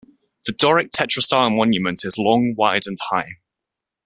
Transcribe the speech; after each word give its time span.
The 0.47 0.51
Doric 0.51 0.89
tetrastyle 0.89 1.55
monument 1.55 2.03
is 2.05 2.17
long, 2.17 2.55
wide 2.57 2.87
and 2.87 2.97
high. 3.11 3.37